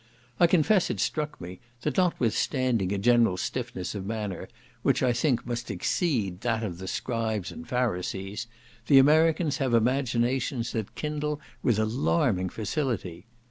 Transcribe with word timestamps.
I 0.39 0.47
confess 0.47 0.89
it 0.89 0.99
struck 0.99 1.39
me, 1.39 1.59
that 1.83 1.95
notwithstanding 1.95 2.91
a 2.91 2.97
general 2.97 3.37
stiffness 3.37 3.93
of 3.93 4.03
manner, 4.03 4.47
which 4.81 5.03
I 5.03 5.13
think 5.13 5.45
must 5.45 5.69
exceed 5.69 6.41
that 6.41 6.63
of 6.63 6.79
the 6.79 6.87
Scribes 6.87 7.51
and 7.51 7.69
Pharisees, 7.69 8.47
the 8.87 8.97
Americans 8.97 9.57
have 9.57 9.75
imaginations 9.75 10.71
that 10.71 10.95
kindle 10.95 11.39
with 11.61 11.77
alarming 11.77 12.49
facility. 12.49 13.27